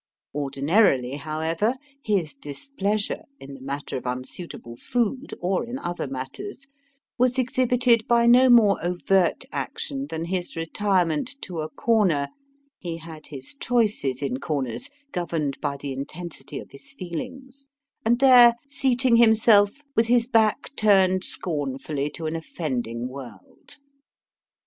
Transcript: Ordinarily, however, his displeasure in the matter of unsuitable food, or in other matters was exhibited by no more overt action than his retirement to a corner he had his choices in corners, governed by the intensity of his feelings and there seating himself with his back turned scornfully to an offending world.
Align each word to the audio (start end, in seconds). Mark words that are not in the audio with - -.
Ordinarily, 0.33 1.11
however, 1.17 1.75
his 2.03 2.33
displeasure 2.33 3.21
in 3.39 3.53
the 3.53 3.61
matter 3.61 3.97
of 3.97 4.07
unsuitable 4.07 4.75
food, 4.75 5.31
or 5.39 5.63
in 5.63 5.77
other 5.77 6.07
matters 6.07 6.65
was 7.19 7.37
exhibited 7.37 8.07
by 8.07 8.25
no 8.25 8.49
more 8.49 8.83
overt 8.83 9.43
action 9.51 10.07
than 10.07 10.25
his 10.25 10.55
retirement 10.55 11.35
to 11.43 11.59
a 11.59 11.69
corner 11.69 12.29
he 12.79 12.97
had 12.97 13.27
his 13.27 13.53
choices 13.53 14.23
in 14.23 14.39
corners, 14.39 14.89
governed 15.11 15.61
by 15.61 15.77
the 15.77 15.93
intensity 15.93 16.57
of 16.57 16.71
his 16.71 16.93
feelings 16.93 17.67
and 18.03 18.17
there 18.17 18.55
seating 18.65 19.17
himself 19.17 19.83
with 19.95 20.07
his 20.07 20.25
back 20.25 20.75
turned 20.75 21.23
scornfully 21.23 22.09
to 22.09 22.25
an 22.25 22.35
offending 22.35 23.07
world. 23.07 23.77